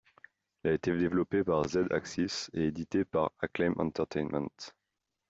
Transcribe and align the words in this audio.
Il 0.63 0.71
a 0.71 0.73
été 0.73 0.97
développé 0.97 1.43
par 1.43 1.63
Z-Axis 1.67 2.47
et 2.55 2.63
édité 2.65 3.05
par 3.05 3.33
Acclaim 3.39 3.75
Entertainment. 3.77 4.49